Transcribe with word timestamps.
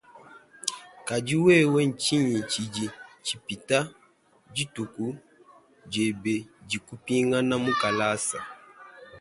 Kadi 1.07 1.33
wewe 1.45 1.81
tshingi 2.01 2.39
tshidi 2.49 2.85
tshipita 3.23 3.77
dithuku 4.53 5.05
diebe 5.91 6.35
di 6.69 6.77
kupingana 6.87 7.55
mukalasa? 7.65 8.39